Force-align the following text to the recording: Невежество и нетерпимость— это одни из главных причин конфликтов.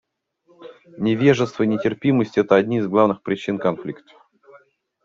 Невежество 0.97 1.61
и 1.61 1.67
нетерпимость— 1.67 2.35
это 2.39 2.55
одни 2.55 2.77
из 2.79 2.87
главных 2.87 3.21
причин 3.21 3.59
конфликтов. 3.59 4.19